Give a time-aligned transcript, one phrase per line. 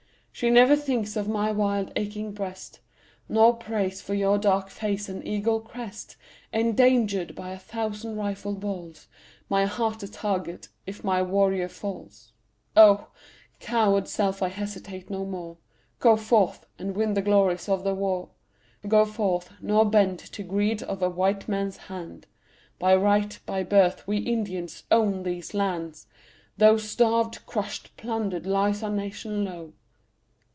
[0.33, 2.79] She never thinks of my wild aching breast,
[3.29, 6.15] Nor prays for your dark face and eagle crest
[6.51, 9.07] Endangered by a thousand rifle balls,
[9.49, 12.31] My heart the target if my warrior falls.
[12.75, 13.09] O!
[13.59, 15.57] coward self I hesitate no more;
[15.99, 18.29] Go forth, and win the glories of the war.
[18.87, 22.25] Go forth, nor bend to greed of white men's hands,
[22.79, 26.07] By right, by birth we Indians own these lands,
[26.57, 29.73] Though starved, crushed, plundered, lies our nation low...